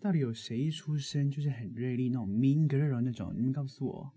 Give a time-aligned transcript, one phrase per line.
[0.00, 3.34] 到底有谁一出生就是很锐利那种 mean girl 那种？
[3.34, 4.12] 你们告诉我。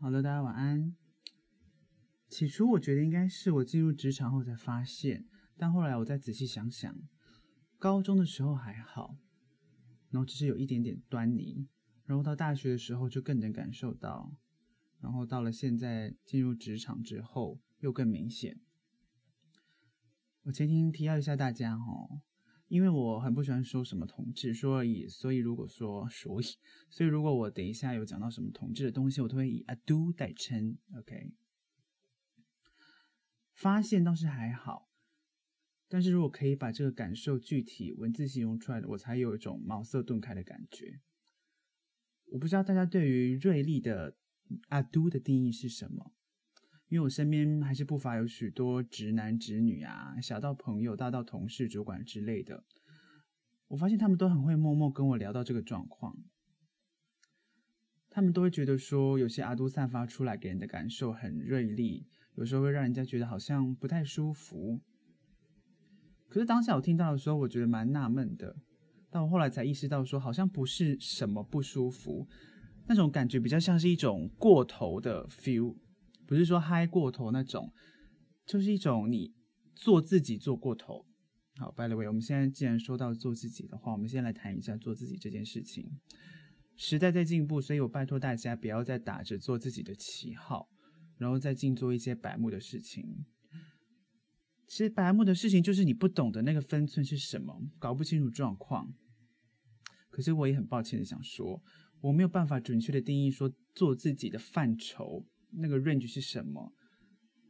[0.00, 0.96] 好的，大家晚安。
[2.28, 5.26] 起初我觉得应该是我进入职场后才发现，
[5.58, 6.96] 但后来我再仔细想想，
[7.78, 9.18] 高中的时候还好，
[10.08, 11.68] 然后只是有一点点端倪，
[12.06, 14.32] 然后到大学的时候就更能感受到，
[15.00, 18.60] 然后到了现在进入职场之后又更明显。
[20.44, 22.22] 我前情提要一下大家哦。
[22.68, 26.44] 因为我很不喜欢说什么同志，说而已，所以如果说所以，
[26.88, 30.78] 所以如果我等一下有讲到什么同志的东西，我都会以阿都代称。
[30.96, 31.32] OK，
[33.54, 34.88] 发现倒是还好，
[35.88, 41.00] 但是如果可以把这个感受具体文字形容出来的，我才有一种茅塞顿开的感觉。
[42.26, 44.16] 我不知道大家对于锐利的
[44.68, 46.12] 阿都的定义是什么？
[46.90, 52.64] 因为我身边还是不乏有许多直男直女啊，小到朋友，大到同事、主管之类的。
[53.68, 56.16] 我发现他们都很会默默跟我聊到这个状况。
[58.10, 64.80] 他们都会觉得说，有些阿都散发出来给人的感受很锐利，有时候会让人家觉得好像不太舒服。
[66.28, 68.56] 可是当下我听到的时候，我觉得蛮纳闷的。
[69.10, 72.26] 但我后来才意识到说，好像不是什么不舒服，
[72.88, 75.76] 那种感觉比较像是一种过头的 feel。
[76.30, 77.72] 不是说嗨过头那种，
[78.46, 79.34] 就是一种你
[79.74, 81.04] 做自己做过头。
[81.56, 85.90] 好，by the way，我们现在既然说到做自己的话，我们先来谈一下做自己这件事情。
[86.76, 90.68] 时代在进步，所以我拜托大家不要再打着做自己的旗号，
[91.18, 93.26] 然后再尽做一些白目的事情。
[94.68, 98.94] 其实白目的事情就是你不懂得那个分寸是什么，搞不清楚状况。
[100.10, 101.60] 可是我也很抱歉的想说，
[102.00, 105.26] 我没有办法准确的定义说做自己的范畴。
[105.52, 106.72] 那个 range 是什么？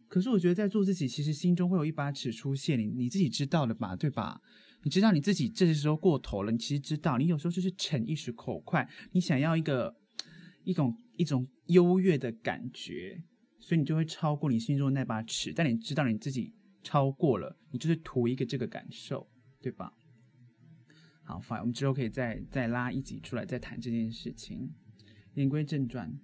[0.09, 4.41] 可是我觉得在做自己，其实心中会有一把尺出现，你你自己知道的吧，对吧？
[4.83, 9.95] 你知道你自己这些时候过头了，你其实知道，你有时候就是逞一时口快，你想要一个
[10.65, 13.23] 一种一种优越的感觉，
[13.59, 15.53] 所以你就会超过你心中的那把尺。
[15.53, 19.93] 但你知道你自己超过了，你就是图一个这个感受，对吧？
[21.23, 24.73] 好，fine，我们之后可以再再拉一集出来再谈这件事情。
[25.35, 26.19] 言归正传。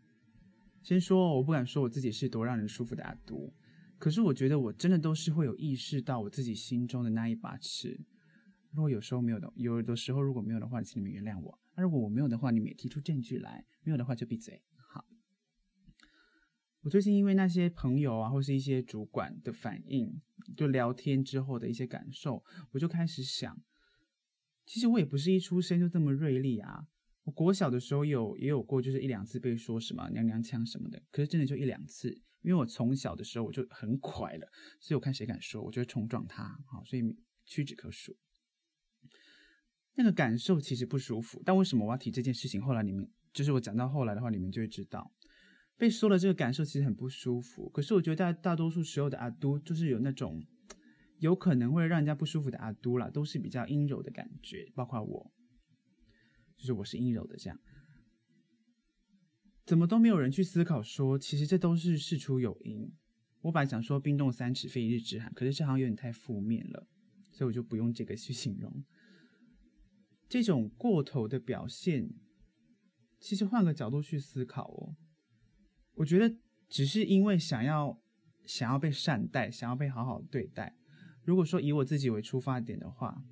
[0.86, 3.52] 先说，我不敢说我自己是多让人舒服的阿都，
[3.98, 8.06] 可是我觉得我真的都是会有意识到我自己心中的那一把尺。
[8.70, 11.58] 如果有时候没有的，有的时候如果没有的话，请你们原谅我。
[11.74, 14.62] 那如果我没有的话，你们也提出证据来；没有的话就闭嘴。
[14.88, 15.04] 好，
[16.82, 20.22] 我最近因为那些朋友啊，或是一些主管的反应，
[20.56, 23.60] 就聊天之后的一些感受，我就开始想，
[24.64, 26.86] 其实我也不是一出生就这么锐利啊。
[27.26, 32.08] 我国小的时候有也有过，就是一两次被说什么娘娘腔什么的，可是真的就一两次，
[32.42, 34.48] 因为我从小的时候我就很快了，
[34.80, 37.02] 所以我看谁敢说，我就会冲撞他，好，所以
[37.44, 38.16] 屈指可数。
[39.96, 42.62] 那个感受其实不舒服，但为什么我要提这件事情？
[42.62, 45.12] 后来你们就是我讲到后来的话，你们就会知道，
[45.76, 47.68] 被说了这个感受其实很不舒服。
[47.70, 50.40] 可是我觉得大大多数时候的阿都就是有那种
[51.18, 55.32] 有可能会让人家不舒服的阿都啦，都是比较阴柔的感觉，包括我。
[56.56, 57.58] 就是我是阴柔的这样，
[59.64, 62.90] 怎么都没有人去思考说，其实这都是事出有因。
[63.42, 66.88] 我本来想说冰冻三尺非一日之寒，可是这好像有点太负面了，
[67.30, 68.84] 所以我就不用这个去形容。
[70.28, 72.10] 这种过头的表现，
[73.20, 74.96] 其实换个角度去思考哦，
[75.94, 76.36] 我觉得
[76.68, 78.00] 只是因为想要
[78.44, 80.76] 想要被善待，想要被好好对待。
[81.22, 83.22] 如果说以我自己为出发点的话。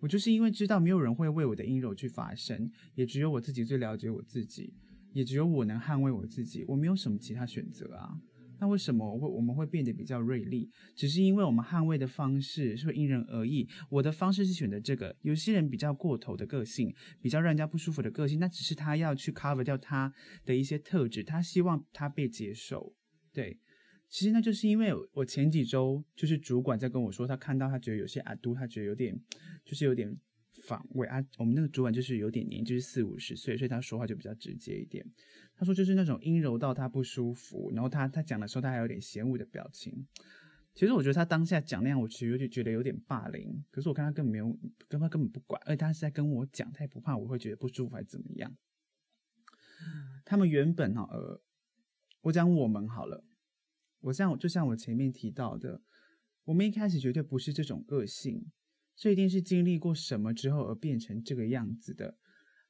[0.00, 4.72] 我就是因为知道没有人会为我的阴柔去发声，也只有我自己最了解我自己，
[5.12, 6.64] 也只有我能捍卫我自己。
[6.68, 8.20] 我没有什么其他选择啊。
[8.60, 10.68] 那为什么我会我们会变得比较锐利？
[10.96, 13.68] 只是因为我们捍卫的方式是会因人而异。
[13.88, 15.14] 我的方式是选择这个。
[15.22, 20.12] 有些人比较过头的个性，比较让人家不舒服的个性，那只是他要去 cover 掉他
[20.44, 22.94] 的一些特质，他希望他被接受。
[23.32, 23.60] 对。
[24.08, 29.18] 其实那就是因为我前几周就是主管在跟我说，他看到他觉得有些阿都，他觉得有点
[29.64, 30.16] 就是有点
[30.64, 31.22] 反胃啊。
[31.36, 35.04] 我们那个主管就是有点年，就是四五十岁，所以他说话就比较直接一点。
[35.54, 40.06] 他说就是那种阴柔到他不舒服，然后他他讲的时候他还有点嫌恶的表情。
[40.74, 43.62] 其实我觉得他当下讲那样，我其实就觉得有点霸凌。
[43.70, 44.56] 可是我看他根本没有，
[44.88, 48.56] 跟他根本不管，而且他是在跟我讲，他也不怕我会觉得不舒服还是怎么样。
[50.24, 51.42] 他们原本哈呃，
[52.22, 53.24] 我讲我们好了。
[54.00, 55.82] 我像就像我前面提到的，
[56.44, 58.50] 我们一开始绝对不是这种个性，
[58.96, 62.16] 这一定是经历过什么之后而变成这个样子的。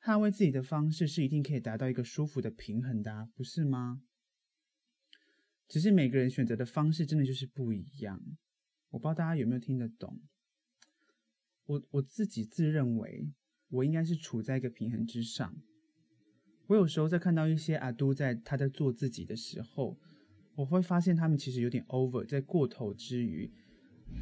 [0.02, 4.02] 捍卫自己的方式是一定可以达到一个舒服的平衡的，不是吗？
[5.66, 8.22] 只是每个人选择的方式真的就是不一样。
[8.90, 10.22] 我不知道大家有没有听得懂。
[11.66, 13.30] 我我自己自认为，
[13.69, 15.60] 我应该是处在一个平衡之上。
[16.69, 19.98] 我有时候在看到一些阿都在他在做自己的时候，
[20.58, 23.49] 我会发现他们其实有点 over，在过头之余，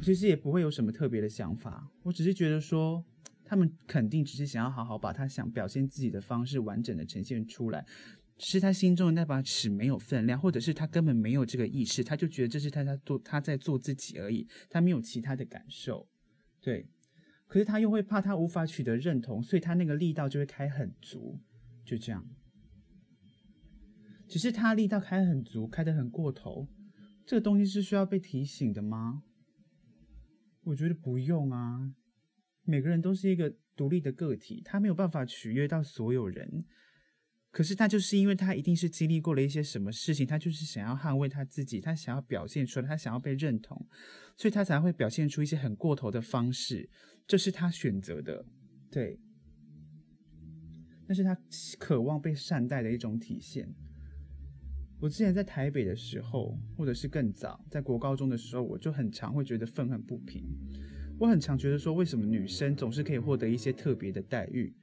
[0.03, 1.91] 其实也不会有什么特别的想法。
[2.03, 3.03] 我只是觉得说，
[3.43, 7.83] 他们肯定只是想要好好把他想表现自己的方式完整的呈现出来。
[8.37, 16.07] 是他心中的那把尺没有分量，或者是他根本没有这个意识，他就觉得这是他在做他在做自己而已，他没有其他的感受，
[16.61, 16.85] 对。
[17.47, 21.39] 可是他又会怕他无法取得认同，所以他那个力道就会开很足，
[21.83, 22.23] 就这样。
[24.27, 26.67] 只是他力道开很足，开得很过头，
[27.25, 29.23] 这个东西是需要被提醒的吗？
[30.63, 31.93] 我觉得不用啊，
[32.63, 36.65] 每个人都是一个独立的个体，他没有办法取悦到所有人。
[37.49, 43.87] 可是他就是因为他一定是经历过了一些什么事情，他就是想要捍卫他自己，他想要表现出来，他想要被认同，
[44.35, 46.89] 所以他才会表现出一些很过头的方式，
[47.25, 48.45] 这是他选择的，
[48.91, 49.19] 对。
[51.07, 51.35] 那是他
[51.79, 53.73] 渴望被善待的一种体现。
[54.99, 60.43] 我之前在台北的时候，或者是更早，在国高中的时候，我就很常会觉得愤恨不平。
[61.19, 64.75] 我很常觉得说，为什么女生总是可以获得一些特别的待遇？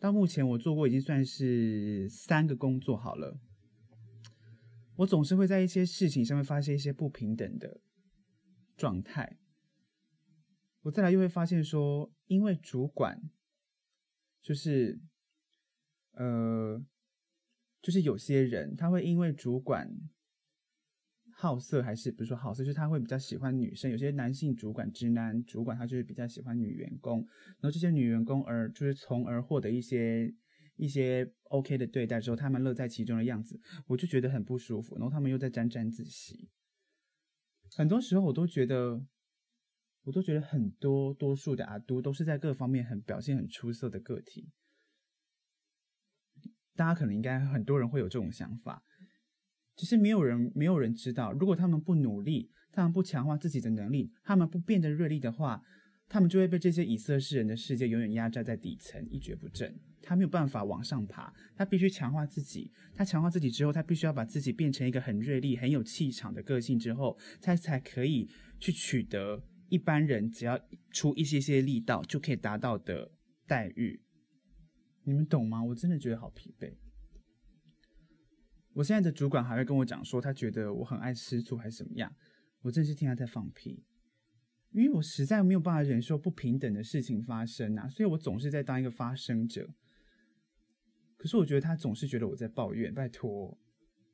[0.00, 3.40] 到目前，我做过已经算是三个工作好了。
[4.96, 7.80] 我总是会在一些事情上面发现一些不平等的
[8.76, 9.38] 状态。
[10.82, 13.20] 我再来又会发现说，因为主管
[14.42, 15.00] 就是
[16.12, 16.84] 呃，
[17.88, 19.90] 就是有些人他会因为主管。
[21.30, 23.90] 好色还是不是说好色，就是他会比较喜欢女生。
[23.90, 27.20] 有些男性主管、直男主管，他就是比较喜欢女员工。
[27.20, 30.34] 然后这些女员工而就是从而获得一些
[30.74, 34.96] 一些 OK 的对待之后，他们乐在其中的样子，我就觉得很不舒服。
[34.96, 36.50] 然后他们又在沾沾自喜。
[37.76, 39.00] 很多时候我都觉得，
[40.02, 44.50] 我都觉得很多多数的阿都都是在各方面很表现很出色的个体。
[46.78, 48.84] 大家可能应该很多人会有这种想法。
[49.74, 55.60] 只是没有人，没有人知道，如果他们不努力，他们不强化自己的能力，他们不变得锐利的话，
[56.08, 59.76] 他们就会被这些以色侍人的世界永远压榨在底层，一蹶不振。
[60.00, 62.72] 他没有办法往上爬，他必须强化自己。
[62.94, 68.28] 他强化自己之后，他必须要把自己变成一个很锐利、很有气场的个性之后，他才可以
[68.60, 70.58] 去取得一般人只要
[70.92, 73.10] 出一些些力道就可以达到的
[73.46, 74.00] 待遇。
[75.08, 75.64] 你们懂吗？
[75.64, 76.70] 我真的觉得好疲惫。
[78.74, 82.14] 我现在的主管还会跟我讲说，他觉得我很爱吃醋还是怎么样？
[82.60, 83.82] 我真是听他在放屁，
[84.72, 89.70] 因为我实在没有办法忍受不平等的事情发生啊，所以我总是在当一个发声者。
[91.16, 93.58] 可是我觉得他总是觉得我在抱怨，拜托，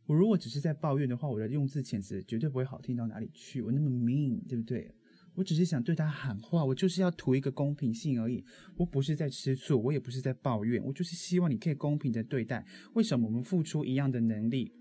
[0.07, 4.95] 我如果只是在抱怨的话，我的用字遣词绝对不会好听到哪里去，我那么 mean，对不对？
[5.35, 8.45] 我只是想对他喊话，我就是要图一个公平性而已。
[8.77, 12.65] 我不是在吃醋，我也不是在抱怨，我就是希望你可以公平的对待。
[12.95, 14.73] 为什么我们付出一样的能力，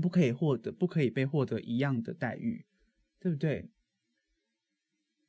[0.00, 2.64] 不可以获得，不可以被获得一样的待遇，
[3.20, 3.70] 对不对？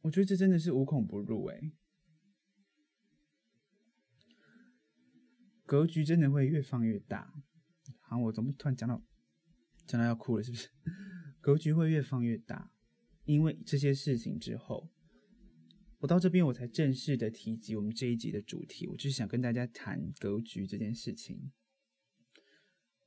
[0.02, 1.72] 我觉得这真的是无孔不入哎。
[5.66, 7.34] 格局真的会越放越大。
[8.00, 9.02] 好，我怎么突然讲到
[9.88, 10.44] 讲到要哭了？
[10.44, 10.70] 是不是？
[11.40, 12.73] 格局会越放越大。
[13.26, 14.90] 因为这些事情之后，
[16.00, 21.52] 我到这边我才正式的提及我们这一集的主题，我就是想跟大家谈格局这件事情。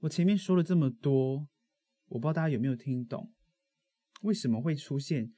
[0.00, 1.48] 我前面说了这么多，
[2.08, 3.32] 我不知道大家有没有听懂？
[4.22, 5.32] 为什么会出现？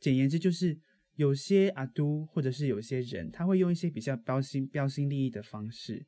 [0.00, 0.80] 简言之，就是
[1.16, 6.06] 有些阿都或者是有些人，他会用一些比较标新标新立异的方式，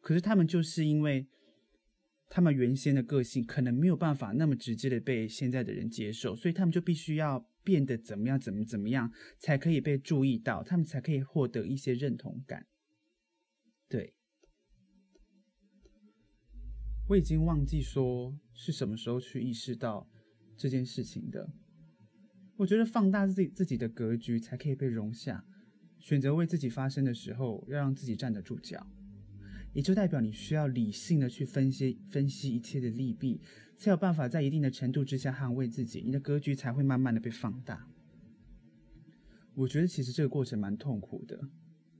[0.00, 1.28] 可是他们就是因为。
[2.34, 12.66] 他们原先的个性可能没有办法那么直接的被现在的人接受，所以他们就必须要变得怎么样，怎么怎么样才可以被注意到，他们才可以获得一些认同感。
[13.88, 14.16] 对，
[17.10, 20.10] 我已经忘记说是什么时候去意识到
[20.56, 21.48] 这件事情的。
[22.56, 25.46] 我觉得放大自己自己的格局才可以被容下，
[26.00, 28.84] 选择为自己发声的时候，要让自己站得住脚。
[29.74, 33.40] 也就代表你需要理性的去分析分析一切的利弊，
[33.76, 37.86] 才有办法在一定的程度之下捍卫自己，你的格局才会慢慢的被放大。
[39.54, 41.38] 我觉得其实这个过程蛮痛苦的，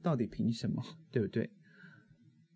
[0.01, 0.83] 到底凭什么？
[1.13, 1.51] 对不对？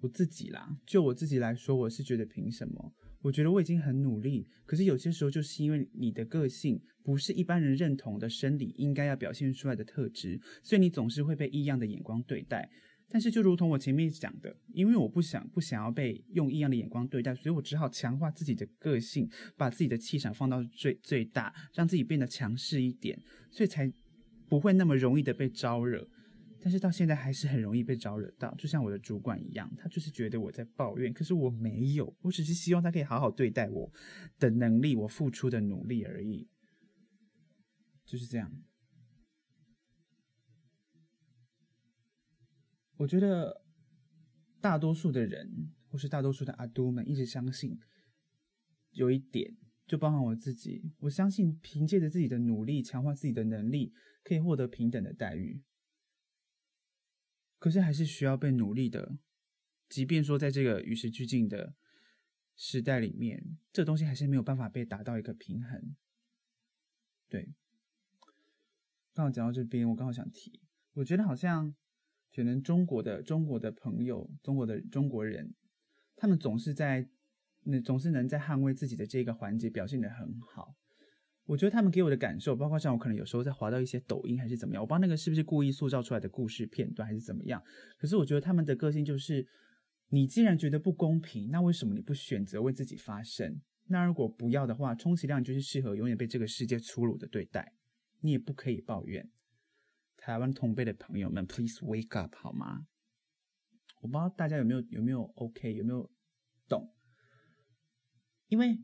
[0.01, 2.95] 我自己啦，就我自己来说，我是觉得凭什么？
[3.23, 12.71] 我觉得我已经很努力，可是有些时候就是因为你的个性不是一般人认同的生理应该要表现出来的特质，所以你总是会被异样的眼光对待。
[13.11, 23.19] 但是就如同我前面讲的，因为我不想不想要被用异样的眼光对待，所以我只好强化自己的个性，把自己的气场放到最最大，让自己变得强势一点，
[23.51, 23.91] 所以才
[24.47, 26.07] 不会那么容易的被招惹。
[26.61, 33.91] 但是到现在还是很容易被招惹到，就像我的主管一样，他就是觉得我在抱怨，可是我没有，我只是希望他可以好好对待我
[34.41, 36.49] 的能力，我付出的努力而已，
[38.05, 38.53] 就是这样。
[42.99, 43.63] 我觉得
[44.61, 47.79] 大多数的人，或是大多数的阿都们，一直相信
[48.91, 50.93] 有一点，就包含我自己。
[50.99, 55.63] 我相信凭借着自己的努力，强化自己的能力，可以获得平等的待遇。
[57.61, 59.17] 可是还是需要被努力的，
[59.89, 61.77] 即便说在这个与时俱进的
[62.57, 65.95] 时代里面，这东西还是没有办法被达到一个平衡。
[67.29, 67.55] 对，
[69.15, 70.61] 刚好讲到这边，我刚好想提，
[70.95, 71.77] 我觉得好像。
[72.35, 75.55] 可能中国的中国的朋友，中国的中国人，
[76.17, 77.09] 他们总是在
[77.65, 80.75] 那总是能在捍卫自己的这个环节表现得很好。
[81.47, 87.63] 我觉得他们给我的感受，包括像我可能有时候在滑到一些抖音还是怎么样，我不知道那个是不是故意塑造出来的故事片段还是怎么样。
[87.99, 89.47] 可是我觉得他们的个性就是，
[90.11, 93.61] 你既然觉得不公平，那为什么你不选择为自己发声？
[93.87, 97.73] 那如果不要的话，充其量就是适合永远被这个世界粗鲁的对待，
[98.21, 99.27] 你也不可以抱怨。
[100.29, 102.87] 台湾同辈的朋友们，please wake up 好吗？
[104.03, 106.11] 我不知道大家有没有有没有 OK 有没有
[106.69, 106.93] 懂？
[108.49, 108.79] 因为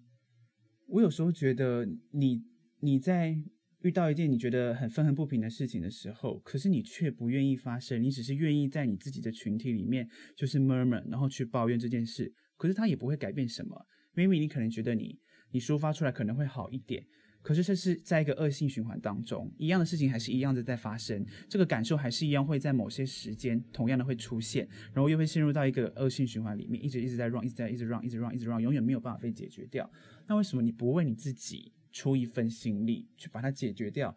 [0.87, 2.43] 我有时候觉得你
[2.81, 3.37] 你在
[3.81, 13.87] 遇到一件你觉得很愤恨不平的事情的时候，可是你却不愿意发声，你只是愿意在你自己的群体里面就是 murmur，然后去抱怨这件事，可是它也不会改变什么。
[14.15, 15.21] 明明你可能觉得你
[15.51, 17.05] 你抒发出来可能会好一点。
[17.45, 29.91] 可是这是在一个恶性循环当中，一样的事情还是一样的在发生，这个感受还是一样会在某些时间同样的会出现，然后又会陷入到一个恶性循环里面，一直一直在 run，一直在一直 run，一直 run，一直 run，永远没有办法被解决掉。
[30.27, 34.17] 那为什么你不为你自己出一份心力去把它解决掉？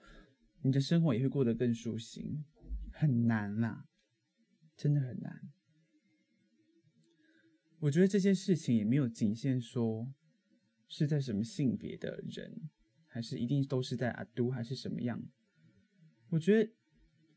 [0.61, 2.45] 你的生活也会过得更舒心。
[2.93, 3.85] 很难啦，
[4.77, 5.49] 真的很难。
[7.81, 10.11] 我觉得这些事情也没有仅限说
[10.87, 12.69] 是在什么性别的人。
[13.17, 15.19] 还是一定都是在阿都还是什么样？
[16.29, 16.71] 我觉得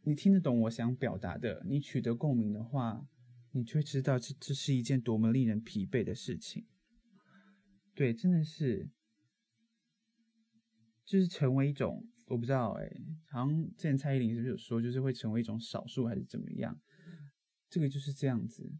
[0.03, 3.09] 你听得懂我想表达的，你取得共鸣的话，
[3.53, 6.67] 你就会知道这这是一件多么令人疲惫的事情。
[7.95, 8.91] 对，真的是，
[11.07, 12.93] 就是成为一种我不知道哎、
[13.31, 16.79] 好像之前蔡依林是不是有说，就是会成为一种少数还是怎么样？
[17.71, 18.71] 这个就是这样子，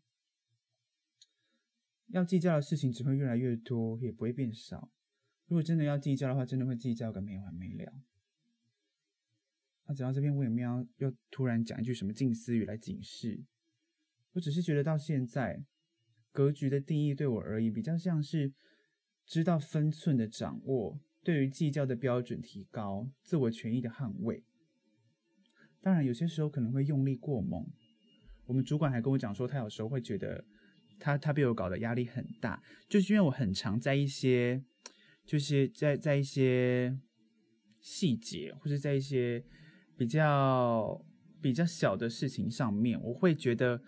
[2.09, 4.91] 要计较的事情只会越来越多，也不会变少。
[5.51, 7.93] 如果真的要计较的话，真的会计较个没完没了。
[9.89, 13.43] 那讲到这边，我也没有要突然讲一句什么近思语来警示。
[14.35, 15.65] 我只是觉得到现在，
[16.31, 18.53] 格局的定义对我而言，比较像是
[19.27, 24.45] 知道分寸的掌握，对于计较的标准提高，自我权益的捍卫。
[25.83, 27.67] 当然，有些时候可能会用力过猛。
[28.45, 30.45] 我们主管还跟我讲说，他有时候会觉得
[31.01, 34.63] 他他被我搞得压力很大，就是因为我很常在一些。
[35.31, 36.99] 就是在在一些
[37.79, 39.41] 细节，或者在一些
[39.97, 41.01] 比较
[41.41, 43.81] 比较小的事情上面，我会觉得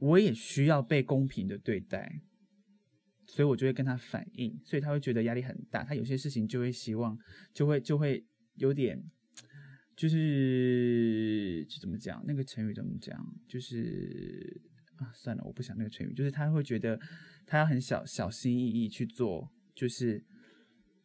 [0.00, 2.20] 我也需要被公平的对待，
[3.28, 5.84] 所以我就会跟他反映，所以他会觉得压力很大。
[5.84, 7.16] 他有些事情就会希望，
[7.52, 8.26] 就会就会
[8.56, 9.00] 有点，
[9.94, 12.20] 就是就怎么讲？
[12.26, 13.24] 那个成语怎么讲？
[13.46, 14.60] 就是
[14.96, 16.12] 啊，算了，我不想那个成语。
[16.12, 16.98] 就是他会觉得
[17.46, 19.53] 他要很小小心翼翼去做。
[19.74, 20.24] 就是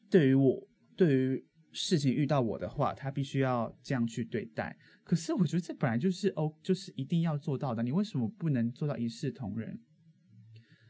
[0.10, 4.78] 对于我，对于事情遇到我的话，他必须要这样去对待。
[5.04, 7.82] 可是我觉得这本来就是哦，就是一定要做到的。
[7.82, 9.80] 你为什么不能做到一视同仁？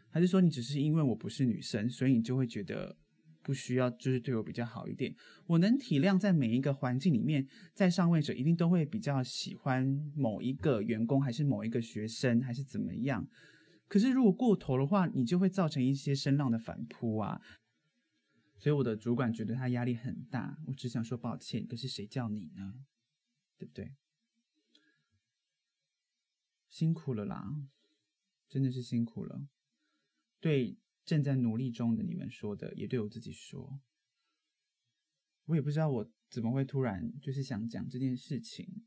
[0.10, 2.98] 还是说你只是因为我不是女生，所以你就会觉得
[3.44, 5.14] 不需要，就是对我比较好一点？
[5.46, 13.26] 我能体谅，在每一个环境里面，在上位者一定都会比较喜欢某一个员工，还是某一个学生，还是怎么样？
[13.88, 17.40] 可是如果过头的话，你就会造成一些声浪的反扑啊。
[18.60, 21.66] 所以我的主管觉得他压力很大，我只想说抱歉。
[21.66, 22.86] 可是谁叫你呢？
[23.58, 23.96] 对不对？
[26.68, 27.56] 辛苦了啦，
[28.50, 29.48] 真的是辛苦了。
[30.42, 33.80] 对正在努力中的你们说的，也对我自己说。
[35.46, 38.86] 我也不知道我怎么会突然就是想讲这件事情。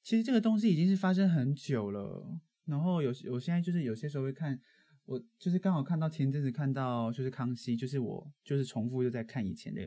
[0.00, 2.40] 其实这个东西已经是发生很久了。
[2.64, 4.60] 然后有我现在就是有些时候会看。
[5.06, 9.80] 我就是刚好看到前阵子看到就是康熙，就是我就是重复又在看以前的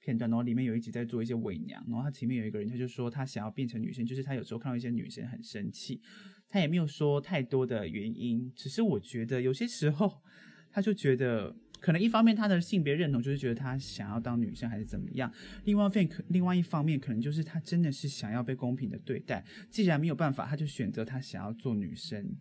[0.00, 6.00] 片段，然后里面有一集在做一些伪娘，然后他前面有一个人，他就说他想要变成女生，就是他有时候看到一些女生很生气，
[6.48, 10.22] 他也没有说太多的原因，只是我觉得有些时候
[10.70, 15.30] 他就觉得可能一方面他的性别认同就是觉得他想要当女生还是怎么样，
[15.64, 22.34] 另外一方面可另外一方面可能就是他真的是想要被公平的对待，既然没有办法，他就选择他想要做女生。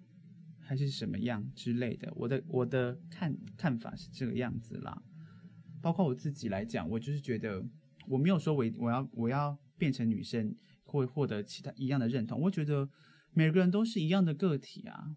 [0.65, 5.01] 还是什么样之类的，我的我的看看法是这个样子啦。
[5.81, 7.63] 包括我自己来讲，我就是觉得
[8.07, 12.41] 我没有说我我要我要变成女生会获得其他一样的认同。
[12.41, 12.89] 我觉得
[13.34, 15.15] 每个人都是一样的个体啊。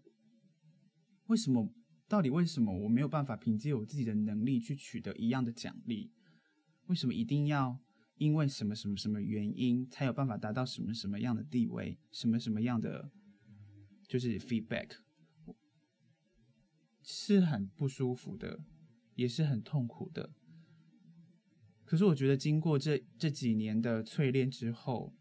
[1.25, 1.73] 为什么？
[2.07, 6.11] 到底为什么我没有办法凭借我自己的能力去取得一样的奖励？
[6.87, 7.79] 为什么一定要
[8.17, 11.99] 因为什么什么什么原因才有办法达到什么什么样的地位？
[12.11, 13.11] 什么什么样的
[14.07, 14.89] 就是 feedback？
[17.11, 18.59] 是很不舒服的，
[19.15, 20.29] 也是很痛苦的。
[21.83, 25.15] 可是我觉得，经过这这几年的淬炼之后，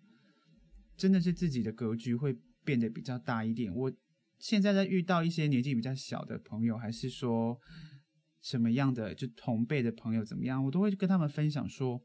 [0.98, 3.74] 真的是自己的格局会变得比较大一点。
[3.74, 3.90] 我
[4.38, 7.58] 现在在遇到一些年纪比较小的朋友，还是说
[8.42, 12.04] 什么样的就同辈的朋友怎么样，我都会跟他们分享说，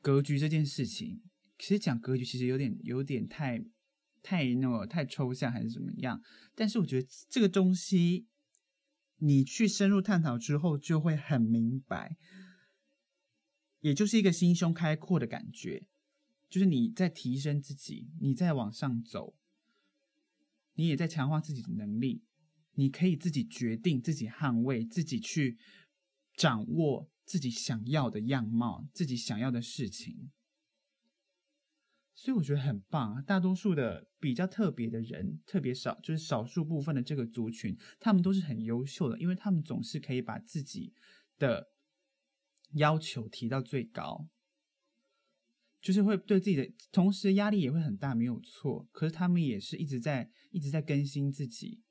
[0.00, 1.20] 格局这件事情，
[1.58, 3.62] 其实讲格局其实有点有点太。
[4.22, 6.22] 太那个太抽象还是怎么样？
[6.54, 8.26] 但是我觉得这个东西，
[9.16, 12.16] 你去深入探讨之后，就会很明白，
[13.80, 15.86] 也就是一个心胸开阔的感觉，
[16.48, 19.34] 就是你在提升自己，你在往上走，
[20.74, 22.22] 你也在强化自己的能力，
[22.74, 25.58] 你可以自己决定、自己捍卫、自己去
[26.36, 30.30] 掌握自己想要的样貌、自己想要的事情。
[32.14, 33.22] 所以我觉得很棒啊！
[33.22, 40.92] 大多数的比较特别的人，特别少，就是少数部分的这个族群，他们都是很优秀的，因为他们总是可以把自己
[41.38, 41.72] 的
[42.74, 44.28] 要求提到最高，
[45.80, 48.86] 就是会对自己的，同时压力也会很大，没有错。
[48.92, 51.82] 可是他们也是一直在一直在更新自己，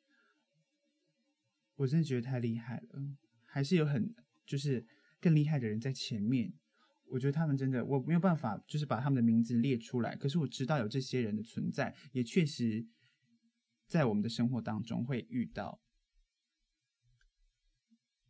[1.77, 4.13] 我真的觉得太厉害了，还是有很
[4.45, 4.85] 就是
[5.19, 6.53] 更厉害的人在前面。
[7.11, 10.15] 我觉得他们真的，我没有办法，就是把他们的名字列出来。
[10.15, 12.87] 可是我知道有这些人的存在，也确实
[13.85, 15.81] 在我们的生活当中会遇到。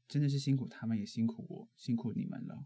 [0.08, 2.65] 真的是辛苦他们，也辛苦我，辛苦你们了。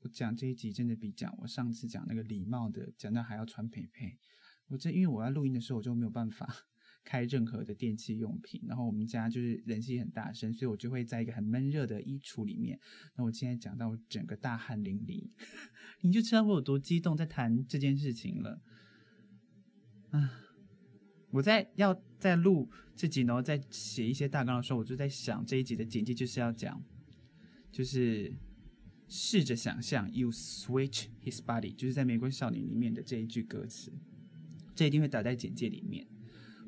[0.00, 4.18] 我讲这一集真的比讲我上次讲那个礼貌的讲到还要穿配配。
[4.66, 6.66] 我这因为我要录音的时候，我就没有办法。
[7.04, 12.78] 开任何的电器用品，然后我们家就是人气很大声，所以我就会在一个很闷热的衣橱里面。
[13.16, 15.30] 那我现在讲到整个大汗淋漓，
[16.02, 18.60] 你就知道我有多激动在谈这件事情了。
[20.10, 20.44] 啊，
[21.30, 26.84] 我在要在录这集，然后在写一些大纲的时候，我就在想这一集的简介就是要讲，
[27.72, 28.34] 就是
[29.08, 33.92] 试着想象，You switch his body，就是在《玫瑰少女》里面的这一句歌词，
[34.74, 36.06] 这一定会打在简介里面。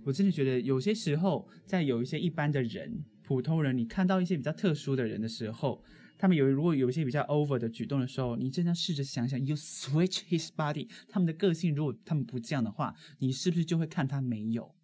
[0.04, 5.82] 我真的觉得有些时候，在有一些一般的人、普通人，你看到一些比较特殊的人的时候，
[6.18, 14.74] 他们有如果有一些比较 over 的举动的时候，你真的试着想想，you switch his body，他们的个性如果他们不这样的话，你是不是就会看他没有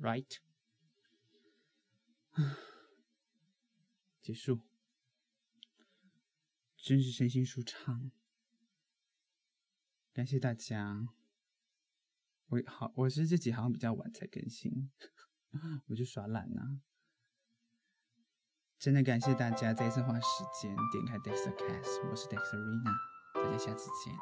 [0.00, 0.38] ？Right？
[4.22, 4.60] 结束，
[6.78, 8.10] 真是身心舒畅，
[10.14, 11.08] 感谢大家。
[12.54, 14.92] 我好，我是自己好像比较晚才更新，
[15.88, 16.78] 我就耍懒呐、
[18.78, 22.94] 真的感谢大家再一次花时间点开 Dexter Cast，我是 Dexterina，
[23.34, 24.14] 大家下次见。